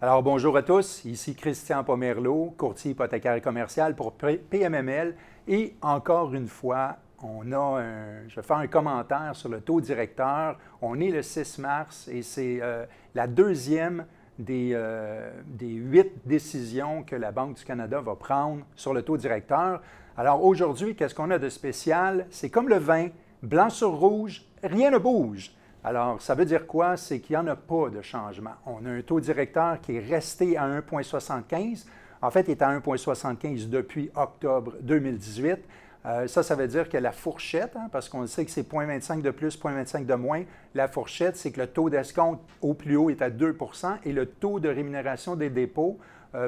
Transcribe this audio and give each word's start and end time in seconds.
Alors 0.00 0.24
bonjour 0.24 0.56
à 0.56 0.62
tous, 0.62 1.04
ici 1.04 1.36
Christian 1.36 1.84
Pomerleau, 1.84 2.52
courtier 2.58 2.90
hypothécaire 2.90 3.34
et 3.34 3.40
commercial 3.40 3.94
pour 3.94 4.12
PMML 4.12 5.14
et 5.46 5.76
encore 5.80 6.34
une 6.34 6.48
fois, 6.48 6.96
on 7.22 7.52
a 7.52 7.80
un, 7.80 8.28
je 8.28 8.34
vais 8.34 8.42
faire 8.42 8.56
un 8.56 8.66
commentaire 8.66 9.36
sur 9.36 9.48
le 9.48 9.60
taux 9.60 9.80
directeur. 9.80 10.58
On 10.82 11.00
est 11.00 11.10
le 11.10 11.22
6 11.22 11.58
mars 11.58 12.08
et 12.08 12.22
c'est 12.22 12.58
euh, 12.60 12.84
la 13.14 13.28
deuxième 13.28 14.04
des, 14.38 14.72
euh, 14.74 15.30
des, 15.46 15.72
huit 15.72 16.12
décisions 16.26 17.04
que 17.04 17.14
la 17.14 17.30
Banque 17.30 17.56
du 17.56 17.64
Canada 17.64 18.00
va 18.00 18.16
prendre 18.16 18.66
sur 18.74 18.92
le 18.94 19.02
taux 19.02 19.16
directeur. 19.16 19.80
Alors 20.16 20.44
aujourd'hui, 20.44 20.96
qu'est-ce 20.96 21.14
qu'on 21.14 21.30
a 21.30 21.38
de 21.38 21.48
spécial? 21.48 22.26
C'est 22.30 22.50
comme 22.50 22.68
le 22.68 22.78
vin, 22.78 23.08
blanc 23.44 23.70
sur 23.70 23.92
rouge, 23.92 24.44
rien 24.62 24.90
ne 24.90 24.98
bouge. 24.98 25.52
Alors, 25.86 26.22
ça 26.22 26.34
veut 26.34 26.46
dire 26.46 26.66
quoi? 26.66 26.96
C'est 26.96 27.20
qu'il 27.20 27.36
n'y 27.36 27.42
en 27.42 27.46
a 27.46 27.56
pas 27.56 27.90
de 27.90 28.00
changement. 28.00 28.54
On 28.64 28.86
a 28.86 28.90
un 28.90 29.02
taux 29.02 29.20
directeur 29.20 29.78
qui 29.82 29.96
est 29.96 30.00
resté 30.00 30.56
à 30.56 30.66
1,75. 30.66 31.84
En 32.22 32.30
fait, 32.30 32.46
il 32.48 32.52
est 32.52 32.62
à 32.62 32.74
1,75 32.78 33.68
depuis 33.68 34.10
octobre 34.16 34.76
2018. 34.80 35.58
Euh, 36.06 36.26
ça, 36.26 36.42
ça 36.42 36.54
veut 36.54 36.68
dire 36.68 36.88
que 36.88 36.96
la 36.96 37.12
fourchette, 37.12 37.76
hein, 37.76 37.88
parce 37.92 38.08
qu'on 38.08 38.26
sait 38.26 38.46
que 38.46 38.50
c'est 38.50 38.66
0,25 38.66 39.20
de 39.20 39.30
plus, 39.30 39.58
0,25 39.58 40.06
de 40.06 40.14
moins, 40.14 40.44
la 40.74 40.88
fourchette, 40.88 41.36
c'est 41.36 41.50
que 41.50 41.60
le 41.60 41.66
taux 41.66 41.90
d'escompte 41.90 42.40
au 42.62 42.72
plus 42.72 42.96
haut 42.96 43.10
est 43.10 43.20
à 43.20 43.28
2% 43.28 43.98
et 44.04 44.12
le 44.12 44.24
taux 44.24 44.60
de 44.60 44.70
rémunération 44.70 45.36
des 45.36 45.50
dépôts 45.50 45.98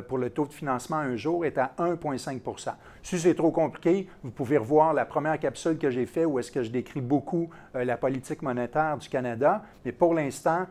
pour 0.09 0.19
le 0.19 0.31
taux 0.31 0.47
de 0.47 0.53
financement 0.53 0.97
un 0.97 1.17
jour 1.17 1.45
est 1.45 1.59
à 1.59 1.73
1,5% 1.79 2.71
Si 3.03 3.19
c'est 3.19 3.35
trop 3.35 3.51
compliqué, 3.51 4.09
vous 4.23 4.31
pouvez 4.31 4.59
revoir 4.59 4.95
la 4.95 5.05
première 5.05 5.39
capsule 5.39 5.79
que 5.79 5.91
j'ai 5.91 6.07
faite 6.07 6.27
où 6.27 6.39
est-ce 6.39 6.51
que 6.51 6.63
je 6.63 6.71
décris 6.71 7.01
beaucoup 7.01 7.49
euh, 7.75 7.85
la 7.85 7.97
politique 7.97 8.43
monétaire 8.43 8.97
du 8.99 9.09
Canada. 9.09 9.63
Mais 9.85 9.93
pour 9.93 10.15
l'instant, 10.15 10.67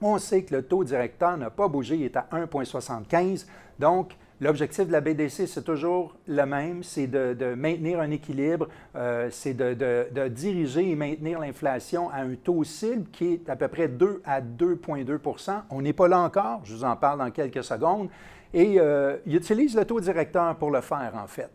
on 0.00 0.18
sait 0.18 0.42
que 0.42 0.54
le 0.54 0.62
taux 0.62 0.84
directeur 0.84 1.36
n'a 1.36 1.50
pas 1.50 1.68
bougé, 1.68 1.96
il 1.96 2.02
est 2.04 2.16
à 2.16 2.26
1,75. 2.32 3.46
Donc, 3.78 4.16
L'objectif 4.38 4.86
de 4.86 4.92
la 4.92 5.00
BDC, 5.00 5.46
c'est 5.46 5.64
toujours 5.64 6.14
le 6.28 6.44
même, 6.44 6.82
c'est 6.82 7.06
de, 7.06 7.54
maintenir 7.54 8.00
un 8.00 8.10
équilibre, 8.10 8.68
euh, 8.94 9.28
c'est 9.30 9.54
de, 9.54 10.28
diriger 10.28 10.90
et 10.90 10.94
maintenir 10.94 11.40
l'inflation 11.40 12.10
à 12.10 12.18
un 12.18 12.34
taux 12.34 12.62
cible 12.62 13.08
qui 13.10 13.32
est 13.32 13.48
à 13.48 13.56
peu 13.56 13.68
près 13.68 13.88
2 13.88 14.20
à 14.26 14.42
2,2% 14.42 15.62
On 15.70 15.80
n'est 15.80 15.94
pas 15.94 16.06
là 16.06 16.20
encore, 16.20 16.60
je 16.64 16.74
vous 16.74 16.84
en 16.84 16.96
parle 16.96 17.20
dans 17.20 17.30
quelques 17.30 17.64
secondes, 17.64 18.10
et 18.52 18.78
euh, 18.78 19.16
il 19.26 19.36
utilise 19.36 19.76
le 19.76 19.84
taux 19.84 20.00
directeur 20.00 20.56
pour 20.56 20.70
le 20.70 20.80
faire, 20.80 21.12
en 21.14 21.26
fait. 21.26 21.50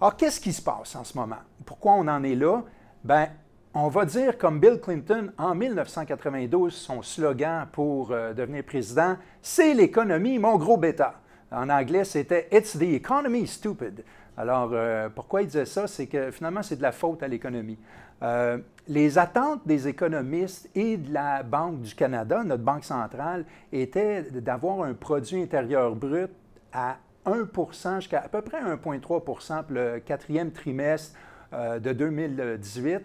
Alors, 0.00 0.16
qu'est-ce 0.16 0.40
qui 0.40 0.52
se 0.52 0.62
passe 0.62 0.96
en 0.96 1.04
ce 1.04 1.16
moment? 1.16 1.38
Pourquoi 1.64 1.92
on 1.94 2.08
en 2.08 2.22
est 2.22 2.34
là? 2.34 2.62
Bien, 3.02 3.28
on 3.74 3.88
va 3.88 4.04
dire 4.04 4.38
comme 4.38 4.60
Bill 4.60 4.80
Clinton 4.80 5.32
en 5.36 5.54
1992, 5.54 6.72
son 6.72 7.02
slogan 7.02 7.66
pour 7.72 8.12
euh, 8.12 8.32
devenir 8.32 8.64
président, 8.64 9.16
c'est 9.42 9.74
l'économie, 9.74 10.38
mon 10.38 10.56
gros 10.56 10.76
bêta. 10.76 11.14
En 11.50 11.68
anglais, 11.68 12.04
c'était 12.04 12.48
It's 12.52 12.76
the 12.78 12.82
economy, 12.82 13.46
stupid. 13.46 14.04
Alors, 14.36 14.70
euh, 14.72 15.08
pourquoi 15.14 15.42
il 15.42 15.46
disait 15.46 15.64
ça? 15.64 15.86
C'est 15.86 16.06
que 16.06 16.30
finalement, 16.30 16.62
c'est 16.62 16.76
de 16.76 16.82
la 16.82 16.92
faute 16.92 17.22
à 17.22 17.28
l'économie. 17.28 17.78
Euh, 18.22 18.58
les 18.88 19.18
attentes 19.18 19.66
des 19.66 19.86
économistes 19.86 20.68
et 20.74 20.96
de 20.96 21.12
la 21.12 21.42
Banque 21.42 21.80
du 21.80 21.94
Canada, 21.94 22.42
notre 22.44 22.62
banque 22.62 22.84
centrale, 22.84 23.44
étaient 23.72 24.22
d'avoir 24.22 24.82
un 24.82 24.94
produit 24.94 25.40
intérieur 25.42 25.94
brut 25.94 26.30
à 26.72 26.96
1% 27.26 27.96
jusqu'à 27.96 28.20
à 28.20 28.28
peu 28.28 28.42
près 28.42 28.60
1,3% 28.60 29.00
pour 29.08 29.36
le 29.70 29.98
quatrième 30.00 30.50
trimestre 30.52 31.16
euh, 31.52 31.78
de 31.78 31.92
2018. 31.92 33.00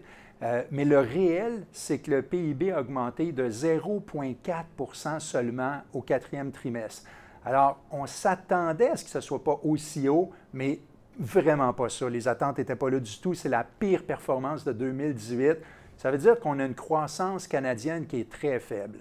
mais 0.71 0.85
le 0.85 0.99
réel, 0.99 1.65
c'est 1.71 1.99
que 1.99 2.11
le 2.11 2.21
PIB 2.21 2.71
a 2.71 2.81
augmenté 2.81 3.31
de 3.31 3.49
0,4% 3.49 5.19
seulement 5.19 5.81
au 5.93 6.01
quatrième 6.01 6.51
trimestre. 6.51 7.03
Alors, 7.45 7.79
on 7.91 8.05
s'attendait 8.05 8.89
à 8.89 8.97
ce 8.97 9.03
que 9.03 9.09
ce 9.09 9.17
ne 9.19 9.23
soit 9.23 9.43
pas 9.43 9.59
aussi 9.63 10.09
haut, 10.09 10.31
mais 10.53 10.79
vraiment 11.19 11.73
pas 11.73 11.89
ça. 11.89 12.09
Les 12.09 12.27
attentes 12.27 12.57
n'étaient 12.57 12.75
pas 12.75 12.89
là 12.89 12.99
du 12.99 13.19
tout. 13.19 13.33
C'est 13.33 13.49
la 13.49 13.63
pire 13.63 14.03
performance 14.03 14.63
de 14.63 14.71
2018. 14.71 15.57
Ça 15.97 16.11
veut 16.11 16.17
dire 16.17 16.39
qu'on 16.39 16.59
a 16.59 16.65
une 16.65 16.75
croissance 16.75 17.47
canadienne 17.47 18.07
qui 18.07 18.21
est 18.21 18.29
très 18.29 18.59
faible. 18.59 18.99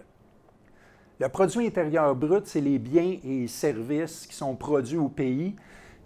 Le 1.20 1.28
produit 1.28 1.66
intérieur 1.66 2.14
brut, 2.14 2.46
c'est 2.46 2.60
les 2.60 2.78
biens 2.78 3.18
et 3.24 3.46
services 3.46 4.26
qui 4.26 4.34
sont 4.34 4.54
produits 4.54 4.98
au 4.98 5.08
pays. 5.08 5.56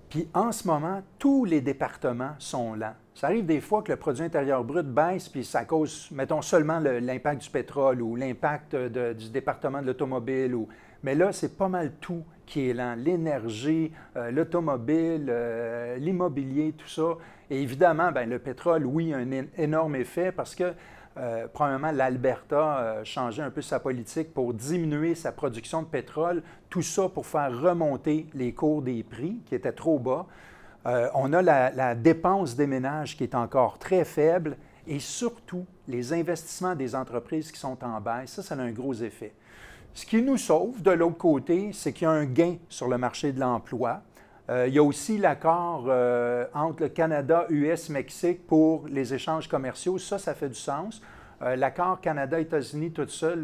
Puis 0.08 0.28
en 0.34 0.52
ce 0.52 0.66
moment, 0.66 1.02
tous 1.18 1.44
les 1.44 1.60
départements 1.60 2.34
sont 2.38 2.74
lents. 2.74 2.94
Ça 3.14 3.26
arrive 3.26 3.44
des 3.44 3.60
fois 3.60 3.82
que 3.82 3.92
le 3.92 3.98
produit 3.98 4.24
intérieur 4.24 4.64
brut 4.64 4.86
baisse, 4.86 5.28
puis 5.28 5.44
ça 5.44 5.64
cause, 5.64 6.08
mettons, 6.12 6.40
seulement 6.40 6.80
l'impact 6.80 7.42
du 7.42 7.50
pétrole 7.50 8.00
ou 8.00 8.16
l'impact 8.16 8.74
du 8.74 9.30
département 9.30 9.82
de 9.82 9.86
l'automobile 9.86 10.56
mais 11.02 11.14
là, 11.14 11.32
c'est 11.32 11.56
pas 11.56 11.68
mal 11.68 11.92
tout 12.00 12.22
qui 12.46 12.68
est 12.68 12.74
lent. 12.74 12.94
L'énergie, 12.96 13.92
euh, 14.16 14.30
l'automobile, 14.30 15.26
euh, 15.28 15.96
l'immobilier, 15.96 16.72
tout 16.72 16.88
ça. 16.88 17.16
Et 17.50 17.60
évidemment, 17.60 18.12
ben, 18.12 18.28
le 18.28 18.38
pétrole, 18.38 18.86
oui, 18.86 19.12
a 19.12 19.18
un 19.18 19.30
énorme 19.56 19.96
effet 19.96 20.32
parce 20.32 20.54
que, 20.54 20.72
euh, 21.16 21.46
premièrement, 21.52 21.90
l'Alberta 21.90 22.98
a 23.00 23.04
changé 23.04 23.42
un 23.42 23.50
peu 23.50 23.62
sa 23.62 23.80
politique 23.80 24.32
pour 24.32 24.54
diminuer 24.54 25.14
sa 25.14 25.32
production 25.32 25.82
de 25.82 25.88
pétrole. 25.88 26.42
Tout 26.70 26.82
ça 26.82 27.08
pour 27.08 27.26
faire 27.26 27.60
remonter 27.60 28.26
les 28.34 28.54
cours 28.54 28.82
des 28.82 29.02
prix 29.02 29.40
qui 29.46 29.54
étaient 29.54 29.72
trop 29.72 29.98
bas. 29.98 30.26
On 30.84 31.32
a 31.32 31.42
la, 31.42 31.94
dépense 31.94 32.56
des 32.56 32.66
ménages 32.66 33.16
qui 33.16 33.24
est 33.24 33.34
encore 33.34 33.78
très 33.78 34.04
faible 34.04 34.56
et 34.86 34.98
surtout 34.98 35.64
les 35.88 36.12
investissements 36.12 36.74
des 36.74 36.94
entreprises 36.94 37.52
qui 37.52 37.58
sont 37.58 37.78
en 37.84 38.00
baisse. 38.00 38.30
Ça, 38.32 38.42
ça 38.42 38.54
a 38.54 38.58
un 38.58 38.72
gros 38.72 38.94
effet. 38.94 39.32
Ce 39.94 40.06
qui 40.06 40.22
nous 40.22 40.38
sauve 40.38 40.82
de 40.82 40.90
l'autre 40.90 41.18
côté, 41.18 41.70
c'est 41.72 41.92
qu'il 41.92 42.06
y 42.06 42.10
a 42.10 42.12
un 42.12 42.24
gain 42.24 42.56
sur 42.68 42.88
le 42.88 42.96
marché 42.96 43.32
de 43.32 43.40
l'emploi. 43.40 44.00
Euh, 44.48 44.66
il 44.66 44.74
y 44.74 44.78
a 44.78 44.82
aussi 44.82 45.18
l'accord 45.18 45.84
euh, 45.86 46.46
entre 46.54 46.82
le 46.82 46.88
Canada, 46.88 47.46
US, 47.50 47.90
Mexique 47.90 48.46
pour 48.46 48.86
les 48.88 49.12
échanges 49.12 49.48
commerciaux. 49.48 49.98
Ça, 49.98 50.18
ça 50.18 50.34
fait 50.34 50.48
du 50.48 50.54
sens. 50.54 51.02
Euh, 51.42 51.56
l'accord 51.56 52.00
Canada-États-Unis 52.00 52.92
tout 52.92 53.06
seul, 53.08 53.42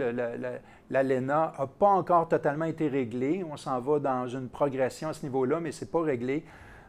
l'ALENA, 0.90 1.52
n'a 1.58 1.66
pas 1.66 1.88
encore 1.88 2.28
totalement 2.28 2.64
été 2.64 2.88
réglé. 2.88 3.44
On 3.48 3.56
s'en 3.56 3.78
va 3.80 3.98
dans 3.98 4.26
une 4.26 4.48
progression 4.48 5.10
à 5.10 5.12
ce 5.12 5.24
niveau-là, 5.24 5.60
mais 5.60 5.70
ce 5.70 5.84
n'est 5.84 5.90
pas 5.90 6.02
réglé. 6.02 6.44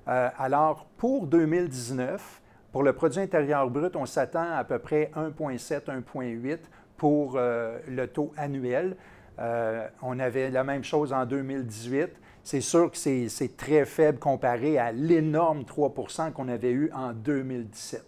Alors, 0.06 0.88
pour 0.98 1.28
2019, 1.28 2.42
pour 2.72 2.84
le 2.84 2.94
produit 2.94 3.22
intérieur 3.22 3.70
brut, 3.70 3.96
on 3.96 4.06
s'attend 4.06 4.52
à 4.52 4.64
peu 4.64 4.80
près 4.80 5.12
1,7, 5.16 5.86
1,8 5.86 6.58
pour 6.98 7.38
le 7.38 8.06
taux 8.08 8.34
annuel. 8.38 8.96
Euh, 9.40 9.88
on 10.02 10.20
avait 10.20 10.50
la 10.50 10.64
même 10.64 10.84
chose 10.84 11.14
en 11.14 11.26
2018. 11.26 12.10
C'est 12.44 12.62
sûr 12.62 12.92
que 12.92 12.98
c'est 12.98 13.58
très 13.58 13.86
faible 13.86 14.20
comparé 14.20 14.78
à 14.78 14.92
l'énorme 14.92 15.66
3 15.66 15.94
qu'on 16.34 16.48
avait 16.48 16.72
eu 16.72 16.92
en 16.94 17.14
2017. 17.14 18.04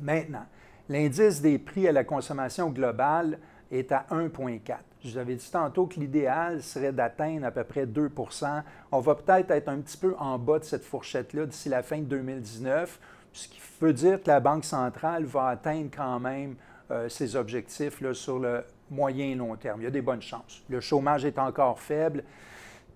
Maintenant, 0.00 0.46
l'indice 0.88 1.40
des 1.40 1.58
prix 1.58 1.86
à 1.86 1.92
la 1.92 2.04
consommation 2.04 2.70
globale 2.70 3.38
est 3.72 3.90
à 3.90 4.06
1,4. 4.10 4.60
Je 5.02 5.10
vous 5.10 5.18
avais 5.18 5.34
dit 5.34 5.50
tantôt 5.50 5.86
que 5.86 5.98
l'idéal 5.98 6.62
serait 6.62 6.92
d'atteindre 6.92 7.46
à 7.46 7.50
peu 7.50 7.64
près 7.64 7.86
2% 7.86 8.62
On 8.92 9.00
va 9.00 9.14
peut-être 9.16 9.50
être 9.50 9.68
un 9.68 9.78
petit 9.78 9.96
peu 9.96 10.14
en 10.18 10.38
bas 10.38 10.60
de 10.60 10.64
cette 10.64 10.84
fourchette-là 10.84 11.46
d'ici 11.46 11.68
la 11.68 11.82
fin 11.82 11.98
de 11.98 12.04
2019, 12.04 13.00
ce 13.32 13.48
qui 13.48 13.60
veut 13.80 13.92
dire 13.92 14.22
que 14.22 14.28
la 14.28 14.38
Banque 14.38 14.64
centrale 14.64 15.24
va 15.24 15.48
atteindre 15.48 15.90
quand 15.94 16.20
même 16.20 16.54
euh, 16.90 17.08
ses 17.08 17.34
objectifs 17.34 18.00
là, 18.00 18.14
sur 18.14 18.38
le 18.38 18.64
moyen 18.90 19.26
et 19.26 19.34
long 19.34 19.56
terme. 19.56 19.80
Il 19.80 19.84
y 19.84 19.88
a 19.88 19.90
des 19.90 20.02
bonnes 20.02 20.22
chances. 20.22 20.62
Le 20.68 20.80
chômage 20.80 21.24
est 21.24 21.38
encore 21.38 21.80
faible. 21.80 22.22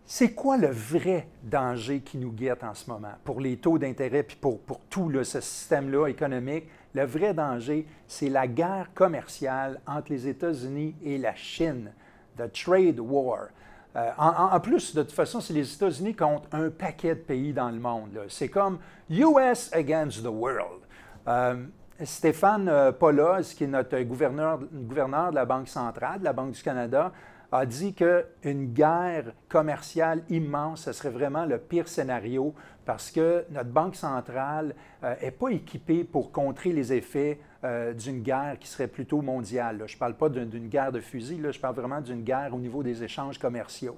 C'est 0.05 0.35
quoi 0.35 0.57
le 0.57 0.69
vrai 0.69 1.27
danger 1.43 2.01
qui 2.01 2.19
nous 2.19 2.31
guette 2.31 2.63
en 2.63 2.75
ce 2.75 2.89
moment 2.89 3.15
pour 3.25 3.41
les 3.41 3.57
taux 3.57 3.79
d'intérêt 3.79 4.23
puis 4.23 4.37
pour, 4.37 4.61
pour 4.61 4.81
tout 4.83 5.11
ce 5.25 5.41
système-là 5.41 6.07
économique? 6.07 6.67
Le 6.97 7.05
vrai 7.05 7.35
danger, 7.35 7.87
c'est 8.09 8.31
la 8.31 8.47
guerre 8.47 8.89
commerciale 8.95 9.81
entre 9.87 10.11
les 10.11 10.29
États-Unis 10.29 10.97
et 11.05 11.19
la 11.19 11.35
Chine, 11.35 11.93
the 12.39 12.51
trade 12.51 12.99
war. 12.99 13.49
Euh, 13.97 14.11
en, 14.17 14.59
plus, 14.61 14.95
de 14.95 15.03
toute 15.03 15.13
façon, 15.13 15.43
c'est 15.43 15.53
les 15.53 15.75
États-Unis 15.75 16.17
contre 16.17 16.49
un 16.53 16.71
paquet 16.71 17.15
de 17.15 17.21
pays 17.21 17.53
dans 17.53 17.69
le 17.69 17.79
monde. 17.79 18.19
C'est 18.29 18.49
comme 18.49 18.79
US 19.11 19.71
against 19.75 20.23
the 20.23 20.29
world. 20.29 20.85
Euh, 21.29 21.67
Stéphane 22.03 22.67
euh, 22.71 22.93
Polos, 22.93 23.43
qui 23.55 23.65
est 23.65 23.67
notre 23.67 24.01
gouverneur 24.01 24.61
de 24.61 25.35
la 25.35 25.45
Banque 25.45 25.69
centrale, 25.69 26.21
de 26.21 26.25
la 26.25 26.33
Banque 26.33 26.53
du 26.53 26.63
Canada, 26.63 27.13
a 27.53 27.67
dit 27.67 27.95
qu'une 27.95 28.73
guerre 28.73 29.33
commerciale 29.49 30.23
immense, 30.29 30.85
ce 30.85 30.93
serait 30.93 31.11
vraiment 31.11 31.45
le 31.45 31.59
pire 31.59 31.89
scénario 31.89 32.55
parce 32.85 33.11
que 33.11 33.45
notre 33.51 33.71
Banque 33.71 33.97
centrale 33.97 34.75
n'est 35.03 35.29
euh, 35.29 35.31
pas 35.39 35.49
équipée 35.49 36.05
pour 36.05 36.33
contrer 36.33 36.73
les 36.73 36.93
effets 36.93 37.41
euh, 37.65 37.93
d'une 37.93 38.23
guerre 38.23 38.59
qui 38.59 38.69
serait 38.69 38.89
plutôt 38.89 39.23
mondiale. 39.23 39.85
Je 39.87 39.95
ne 39.95 39.99
parle 39.99 40.15
pas 40.15 40.29
d'une 40.29 40.69
guerre 40.69 40.93
de 40.93 41.01
fusil, 41.01 41.41
je 41.51 41.61
parle 41.61 41.75
vraiment 41.75 42.01
d'une 42.01 42.23
guerre 42.23 42.55
au 42.55 42.59
niveau 42.59 42.83
des 42.83 43.03
échanges 43.03 43.39
commerciaux. 43.39 43.97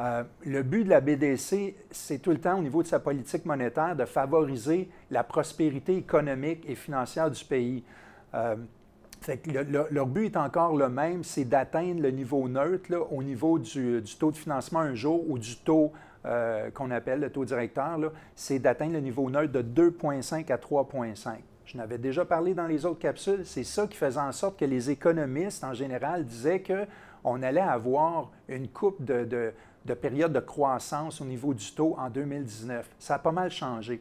Euh, 0.00 0.24
le 0.44 0.62
but 0.62 0.84
de 0.84 0.90
la 0.90 1.00
BDC, 1.00 1.76
c'est 1.90 2.18
tout 2.18 2.30
le 2.30 2.40
temps, 2.40 2.58
au 2.58 2.62
niveau 2.62 2.82
de 2.82 2.88
sa 2.88 2.98
politique 2.98 3.44
monétaire, 3.44 3.94
de 3.94 4.04
favoriser 4.04 4.88
la 5.10 5.22
prospérité 5.22 5.96
économique 5.96 6.64
et 6.68 6.74
financière 6.74 7.30
du 7.30 7.44
pays. 7.44 7.84
Il 9.46 9.56
euh, 9.56 9.84
leur 9.90 10.06
but 10.06 10.26
est 10.26 10.36
encore 10.36 10.76
le 10.76 10.88
même, 10.88 11.24
c'est 11.24 11.44
d'atteindre 11.44 12.00
le 12.02 12.10
niveau 12.10 12.48
neutre 12.48 13.06
au 13.10 13.22
niveau 13.22 13.58
du, 13.58 14.02
taux 14.18 14.30
de 14.30 14.36
financement 14.36 14.80
un 14.80 14.94
jour 14.94 15.28
ou 15.28 15.38
du 15.38 15.56
taux 15.56 15.92
euh, 16.26 16.70
qu'on 16.70 16.90
appelle 16.90 17.20
le 17.20 17.30
taux 17.30 17.44
directeur, 17.44 17.98
c'est 18.34 18.58
d'atteindre 18.58 18.94
le 18.94 19.00
niveau 19.00 19.28
neutre 19.30 19.52
de 19.52 19.90
2,5 19.90 20.52
à 20.52 20.56
3,5. 20.56 21.36
Je 21.64 21.76
n'avais 21.76 21.98
déjà 21.98 22.24
parlé 22.24 22.54
dans 22.54 22.66
les 22.66 22.84
autres 22.84 22.98
capsules, 22.98 23.44
c'est 23.44 23.64
ça 23.64 23.86
qui 23.86 23.96
faisait 23.96 24.20
en 24.20 24.32
sorte 24.32 24.58
que 24.58 24.64
les 24.64 24.90
économistes 24.90 25.64
en 25.64 25.74
général 25.74 26.24
disaient 26.24 26.62
qu'on 26.62 27.42
allait 27.42 27.60
avoir 27.60 28.30
une 28.48 28.68
coupe 28.68 29.02
de, 29.04 29.52
de 29.84 29.94
période 29.94 30.32
de 30.32 30.40
croissance 30.40 31.20
au 31.20 31.24
niveau 31.24 31.54
du 31.54 31.72
taux 31.72 31.94
en 31.98 32.10
2019. 32.10 32.88
Ça 32.98 33.14
a 33.14 33.18
pas 33.18 33.32
mal 33.32 33.50
changé. 33.50 34.00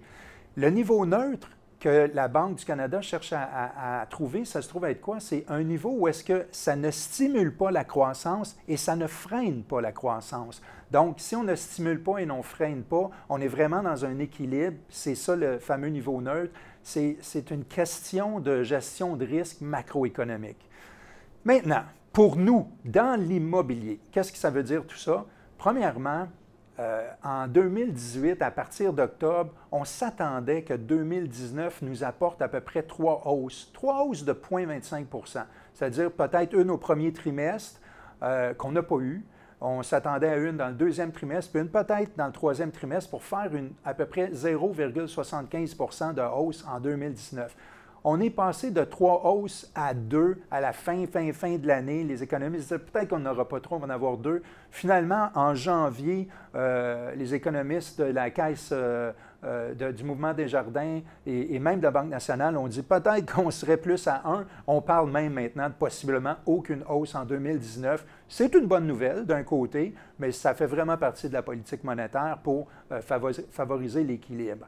Le 0.55 0.69
niveau 0.69 1.05
neutre, 1.05 1.49
que 1.83 2.09
la 2.13 2.29
Banque 2.29 2.55
du 2.55 2.63
Canada 2.63 3.01
cherche 3.01 3.33
à, 3.33 4.07
trouver, 4.09 4.45
ça 4.45 4.61
se 4.61 4.69
trouve 4.69 4.85
être 4.85 5.01
quoi? 5.01 5.19
C'est 5.19 5.43
un 5.49 5.63
niveau 5.63 5.93
où 5.93 6.07
est-ce 6.07 6.23
que 6.23 6.45
ça 6.53 6.77
ne 6.77 6.89
stimule 6.89 7.53
pas 7.53 7.71
la 7.71 7.83
croissance 7.83 8.57
et 8.69 8.77
ça 8.77 8.95
ne 8.95 9.05
freine 9.05 9.63
pas 9.63 9.81
la 9.81 9.91
croissance. 9.91 10.61
Donc, 10.91 11.15
si 11.17 11.35
on 11.35 11.43
ne 11.43 11.55
stimule 11.55 12.01
pas 12.01 12.19
et 12.19 12.31
on 12.31 12.37
ne 12.37 12.41
freine 12.41 12.83
pas, 12.83 13.09
on 13.27 13.41
est 13.41 13.49
vraiment 13.49 13.83
dans 13.83 14.05
un 14.05 14.17
équilibre. 14.19 14.77
C'est 14.87 15.15
ça 15.15 15.35
le 15.35 15.59
fameux 15.59 15.89
niveau 15.89 16.21
neutre. 16.21 16.53
C'est 16.83 17.51
une 17.51 17.65
question 17.65 18.39
de 18.39 18.63
gestion 18.63 19.17
de 19.17 19.25
risque 19.25 19.59
macroéconomique. 19.59 20.69
Maintenant, 21.43 21.83
pour 22.13 22.37
nous, 22.37 22.69
dans 22.85 23.19
l'immobilier, 23.19 23.99
qu'est-ce 24.13 24.31
que 24.31 24.37
ça 24.37 24.51
veut 24.51 24.63
dire 24.63 24.85
tout 24.87 24.97
ça? 24.97 25.25
Premièrement, 25.57 26.29
euh, 26.79 27.07
en 27.23 27.47
2018, 27.47 28.41
à 28.41 28.51
partir 28.51 28.93
d'octobre, 28.93 29.51
on 29.71 29.85
s'attendait 29.85 30.63
que 30.63 30.73
2019 30.73 31.81
nous 31.83 32.03
apporte 32.03 32.41
à 32.41 32.47
peu 32.47 32.61
près 32.61 32.83
trois 32.83 33.21
hausses, 33.25 33.69
trois 33.73 34.03
hausses 34.03 34.23
de 34.23 34.33
0,25% 34.33 35.43
c'est-à-dire 35.73 36.11
peut-être 36.11 36.53
une 36.53 36.71
au 36.71 36.77
premier 36.77 37.11
trimestre 37.11 37.79
euh, 38.21 38.53
qu'on 38.53 38.71
n'a 38.71 38.83
pas 38.83 38.97
eu. 38.97 39.25
On 39.59 39.81
s'attendait 39.81 40.27
à 40.27 40.37
une 40.37 40.57
dans 40.57 40.67
le 40.67 40.73
deuxième 40.73 41.11
trimestre, 41.11 41.51
puis 41.51 41.61
une 41.61 41.69
peut-être 41.69 42.17
dans 42.17 42.27
le 42.27 42.33
troisième 42.33 42.71
trimestre 42.71 43.09
pour 43.09 43.23
faire 43.23 43.53
une, 43.55 43.71
à 43.85 43.93
peu 43.93 44.05
près 44.05 44.27
0,75% 44.27 46.13
de 46.13 46.21
hausse 46.21 46.65
en 46.67 46.79
2019. 46.79 47.55
On 48.05 48.19
est 48.19 48.29
passé 48.29 48.71
de 48.71 48.83
trois 48.83 49.21
hausses 49.25 49.71
à 49.75 49.93
deux 49.93 50.37
à 50.51 50.59
la 50.59 50.73
fin, 50.73 51.05
fin, 51.07 51.31
fin 51.31 51.55
de 51.55 51.65
l'année. 51.65 52.03
Les 52.03 52.21
économistes 52.21 52.63
disaient 52.63 52.79
peut-être 52.79 53.07
qu'on 53.07 53.19
n'aura 53.19 53.47
pas 53.47 53.61
trop, 53.61 53.77
on 53.77 53.79
va 53.79 53.87
en 53.87 53.89
avoir 53.91 54.17
deux. 54.17 54.41
Finalement, 54.71 55.29
en 55.35 55.55
janvier, 55.55 56.27
euh, 56.53 57.15
les 57.15 57.33
économistes 57.33 58.01
de 58.01 58.11
la 58.11 58.29
Caisse 58.29 58.71
euh, 58.73 59.13
euh, 59.45 59.93
du 59.93 60.03
Mouvement 60.03 60.33
des 60.33 60.49
Jardins 60.49 60.99
et, 61.25 61.57
même 61.59 61.79
de 61.79 61.83
la 61.83 61.91
Banque 61.91 62.09
nationale 62.09 62.57
ont 62.57 62.67
dit 62.67 62.83
peut-être 62.83 63.33
qu'on 63.33 63.49
serait 63.51 63.77
plus 63.77 64.05
à 64.05 64.21
un. 64.25 64.45
On 64.67 64.81
parle 64.81 65.09
même 65.09 65.31
maintenant 65.31 65.69
de 65.69 65.73
possiblement 65.73 66.35
aucune 66.45 66.83
hausse 66.89 67.15
en 67.15 67.23
2019. 67.23 68.05
C'est 68.27 68.53
une 68.53 68.65
bonne 68.65 68.85
nouvelle 68.85 69.25
d'un 69.25 69.43
côté, 69.43 69.95
mais 70.19 70.33
ça 70.33 70.53
fait 70.53 70.65
vraiment 70.65 70.97
partie 70.97 71.29
de 71.29 71.33
la 71.33 71.41
politique 71.41 71.85
monétaire 71.85 72.37
pour 72.43 72.67
favoriser 73.49 74.03
l'équilibre. 74.03 74.65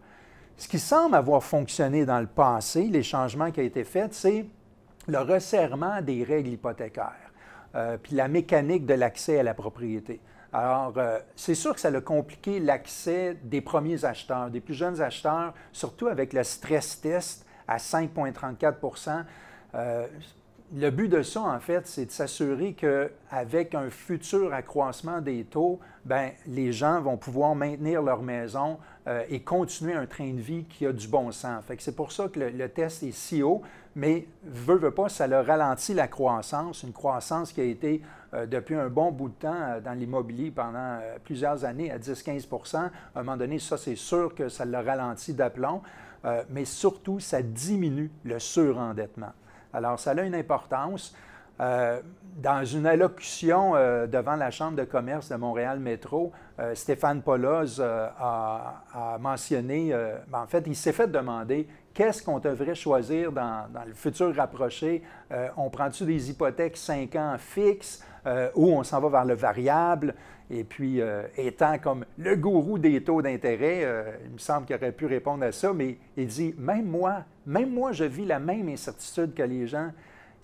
Ce 0.57 0.67
qui 0.67 0.79
semble 0.79 1.15
avoir 1.15 1.43
fonctionné 1.43 2.05
dans 2.05 2.19
le 2.19 2.27
passé, 2.27 2.83
les 2.83 3.03
changements 3.03 3.51
qui 3.51 3.59
ont 3.59 3.63
été 3.63 3.83
faits, 3.83 4.13
c'est 4.13 4.45
le 5.07 5.19
resserrement 5.19 6.01
des 6.01 6.23
règles 6.23 6.51
hypothécaires, 6.51 7.33
euh, 7.75 7.97
puis 8.01 8.15
la 8.15 8.27
mécanique 8.27 8.85
de 8.85 8.93
l'accès 8.93 9.39
à 9.39 9.43
la 9.43 9.53
propriété. 9.53 10.21
Alors, 10.53 10.93
euh, 10.97 11.19
c'est 11.35 11.55
sûr 11.55 11.73
que 11.73 11.81
ça 11.81 11.89
a 11.89 12.01
compliqué 12.01 12.61
l'accès 12.61 13.37
des 13.43 13.59
premiers 13.59 14.05
acheteurs, 14.05 14.49
des 14.49 14.61
plus 14.61 14.73
jeunes 14.73 15.01
acheteurs, 15.01 15.53
surtout 15.73 16.07
avec 16.07 16.31
le 16.31 16.43
stress 16.43 17.01
test 17.01 17.45
à 17.67 17.77
5,34% 17.77 19.25
le 20.73 20.89
but 20.89 21.07
de 21.07 21.21
ça, 21.21 21.41
en 21.41 21.59
fait, 21.59 21.85
c'est 21.87 22.05
de 22.05 22.11
s'assurer 22.11 22.73
qu'avec 22.73 23.75
un 23.75 23.89
futur 23.89 24.53
accroissement 24.53 25.21
des 25.21 25.43
taux, 25.43 25.79
ben, 26.05 26.31
les 26.47 26.71
gens 26.71 27.01
vont 27.01 27.17
pouvoir 27.17 27.55
maintenir 27.55 28.01
leur 28.01 28.21
maison 28.21 28.77
euh, 29.07 29.23
et 29.29 29.41
continuer 29.41 29.93
un 29.93 30.05
train 30.05 30.33
de 30.33 30.41
vie 30.41 30.63
qui 30.65 30.85
a 30.85 30.91
du 30.91 31.07
bon 31.07 31.31
sens. 31.31 31.63
c'est 31.77 31.95
pour 31.95 32.11
ça 32.11 32.27
que 32.27 32.39
le, 32.39 32.69
test 32.69 33.03
est 33.03 33.11
si 33.11 33.43
haut, 33.43 33.61
mais 33.95 34.25
veut, 34.43 34.77
veut 34.77 34.91
pas, 34.91 35.09
ça 35.09 35.25
a 35.25 35.43
ralenti 35.43 35.93
la 35.93 36.07
croissance, 36.07 36.83
une 36.83 36.91
croissance 36.91 37.53
qui 37.53 37.61
a 37.61 37.65
été 37.65 38.01
euh, 38.33 38.45
depuis 38.45 38.75
un 38.75 38.89
bon 38.89 39.11
bout 39.11 39.29
de 39.29 39.35
temps 39.35 39.53
euh, 39.53 39.79
dans 39.79 39.93
l'immobilier 39.93 40.49
pendant 40.49 40.99
plusieurs 41.23 41.65
années 41.65 41.91
à 41.91 41.99
10-15% 41.99 42.77
À 42.77 42.89
un 43.15 43.23
moment 43.23 43.37
donné, 43.37 43.59
ça, 43.59 43.77
c'est 43.77 43.95
sûr 43.95 44.33
que 44.33 44.49
ça 44.49 44.65
l'a 44.65 44.81
ralenti 44.81 45.33
d'aplomb, 45.33 45.81
mais 46.49 46.65
surtout, 46.65 47.19
ça 47.19 47.43
diminue 47.43 48.09
le 48.23 48.39
surendettement. 48.39 49.31
Alors, 49.71 49.99
ça 49.99 50.11
a 50.11 50.21
une 50.23 50.33
importance. 50.33 51.13
Euh, 51.59 52.01
dans 52.37 52.65
une 52.65 52.85
allocution 52.85 53.75
euh, 53.75 54.07
devant 54.07 54.35
la 54.35 54.51
Chambre 54.51 54.75
de 54.75 54.83
commerce 54.83 55.29
de 55.29 55.37
Montréal 55.37 55.79
Métro, 55.79 56.33
euh, 56.59 56.75
Stéphane 56.75 57.21
Poloz 57.21 57.81
a, 57.81 59.17
mentionné, 59.21 59.93
ben, 60.27 60.41
en 60.41 60.47
fait, 60.47 60.65
il 60.67 60.75
s'est 60.75 60.91
fait 60.91 61.07
demander 61.07 61.65
qu'est-ce 61.93 62.21
qu'on 62.21 62.39
devrait 62.39 62.75
choisir 62.75 63.31
dans, 63.31 63.67
le 63.87 63.93
futur 63.93 64.35
rapproché? 64.35 65.01
on 65.55 65.69
prend-tu 65.69 66.03
des 66.03 66.29
hypothèques 66.29 66.75
5 66.75 67.15
ans 67.15 67.35
fixes 67.37 68.03
ou 68.55 68.67
on 68.73 68.83
s'en 68.83 68.99
va 68.99 69.09
vers 69.09 69.25
le 69.25 69.33
variable? 69.33 70.13
Et 70.49 70.63
puis, 70.63 71.01
étant 71.37 71.77
comme 71.79 72.05
le 72.17 72.35
gourou 72.35 72.77
des 72.77 73.01
taux 73.03 73.21
d'intérêt, 73.21 73.87
il 74.25 74.33
me 74.33 74.37
semble 74.37 74.65
qu'il 74.65 74.75
aurait 74.75 74.91
pu 74.91 75.05
répondre 75.05 75.43
à 75.45 75.51
ça, 75.51 75.71
mais 75.73 75.97
il 76.17 76.27
dit, 76.27 76.53
même 76.57 76.85
moi, 76.85 77.23
même 77.45 77.71
moi, 77.71 77.93
je 77.93 78.03
vis 78.03 78.25
la 78.25 78.39
même 78.39 78.67
incertitude 78.67 79.33
que 79.33 79.43
les 79.43 79.67
gens. 79.67 79.91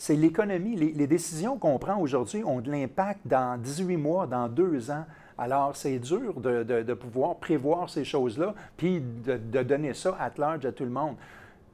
C'est 0.02 0.16
l'économie. 0.16 0.76
Les, 0.76 1.06
décisions 1.06 1.60
qu'on 1.60 1.78
prend 1.78 2.00
aujourd'hui 2.00 2.44
ont 2.44 2.60
de 2.60 2.72
l'impact 2.72 3.20
dans 3.24 3.62
18 3.62 3.98
mois, 3.98 4.26
dans 4.26 4.48
deux 4.48 4.90
ans. 4.90 5.06
Alors, 5.38 5.76
c'est 5.76 6.00
dur 6.00 6.40
de, 6.42 6.94
pouvoir 6.96 7.36
prévoir 7.36 7.88
ces 7.88 8.04
choses-là, 8.04 8.56
puis 8.78 9.00
de, 9.00 9.62
donner 9.62 9.94
ça 9.94 10.18
à 10.20 10.32
large 10.36 10.66
à 10.66 10.72
tout 10.72 10.86
le 10.86 10.90
monde. 10.90 11.18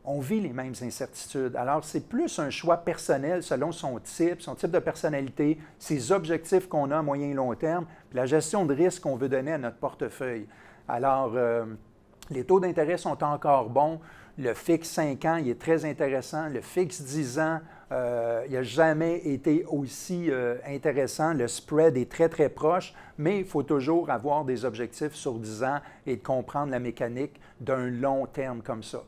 On 0.04 0.20
vit 0.20 0.42
les 0.42 0.52
mêmes 0.52 0.74
incertitudes. 0.82 1.56
Alors, 1.56 1.86
c'est 1.86 2.10
plus 2.10 2.38
un 2.38 2.50
choix 2.50 2.76
personnel 2.76 3.44
selon 3.44 3.72
son 3.72 3.98
type, 4.00 4.42
son 4.42 4.56
type 4.56 4.72
de 4.72 4.80
personnalité, 4.80 5.58
ses 5.80 6.12
objectifs 6.12 6.68
qu'on 6.68 6.92
a 6.92 6.98
à 6.98 7.02
moyen 7.02 7.30
et 7.30 7.34
long 7.34 7.56
terme, 7.56 7.86
puis 8.10 8.18
la 8.18 8.26
gestion 8.26 8.66
de 8.66 8.74
risque 8.74 9.04
qu'on 9.04 9.16
veut 9.16 9.30
donner 9.30 9.54
à 9.54 9.58
notre 9.58 9.78
portefeuille. 9.78 10.48
Alors, 10.90 11.32
euh, 11.36 11.64
les 12.30 12.44
taux 12.44 12.60
d'intérêt 12.60 12.98
sont 12.98 13.24
encore 13.24 13.70
bons. 13.70 14.02
Le 14.38 14.54
fixe 14.54 14.90
5 14.90 15.24
ans, 15.24 15.38
il 15.38 15.48
est 15.48 15.62
très 15.62 15.86
intéressant. 15.86 16.50
Le 16.50 16.60
fixe 16.60 17.02
10 17.02 17.40
ans, 17.40 17.60
euh, 17.92 18.44
il 18.48 18.54
n'a 18.54 18.64
jamais 18.64 19.18
été 19.26 19.66
aussi 19.70 20.30
euh, 20.30 20.58
intéressant. 20.68 21.34
Le 21.34 21.48
spread 21.48 21.96
est 21.96 22.12
très, 22.12 22.28
très 22.28 22.50
proche, 22.50 22.94
mais 23.18 23.40
il 23.40 23.46
faut 23.46 23.64
toujours 23.64 24.10
avoir 24.10 24.44
des 24.44 24.66
objectifs 24.66 25.14
sur 25.14 25.36
10 25.36 25.64
ans 25.64 25.80
et 26.06 26.18
de 26.18 26.22
comprendre 26.22 26.72
la 26.72 26.80
mécanique 26.80 27.40
d'un 27.62 27.88
long 27.90 28.26
terme 28.26 28.62
comme 28.62 28.84
ça. 28.84 29.04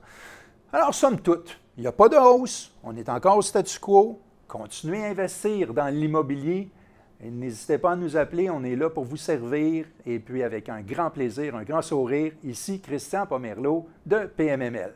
Alors, 0.72 0.94
somme 0.94 1.20
toute, 1.20 1.60
il 1.78 1.82
n'y 1.82 1.88
a 1.88 1.92
pas 1.92 2.10
de 2.10 2.16
hausse, 2.16 2.72
on 2.84 2.96
est 2.96 3.10
encore 3.10 3.38
au 3.38 3.42
statu 3.42 3.80
quo. 3.80 4.22
Continuez 4.48 5.04
à 5.04 5.10
investir 5.10 5.74
dans 5.74 5.94
l'immobilier. 5.94 6.72
N'hésitez 7.22 7.78
pas 7.78 7.92
à 7.92 7.96
nous 7.96 8.16
appeler, 8.16 8.50
on 8.50 8.64
est 8.64 8.78
là 8.78 8.90
pour 8.90 9.04
vous 9.04 9.18
servir. 9.18 9.86
Et 10.06 10.20
puis, 10.20 10.42
avec 10.42 10.70
un 10.70 10.82
grand 10.82 11.10
plaisir, 11.10 11.56
un 11.56 11.64
grand 11.64 11.82
sourire, 11.82 12.32
ici 12.44 12.80
Christian 12.80 13.26
Pomerleau 13.26 13.88
de 14.06 14.26
PMML. 14.26 14.94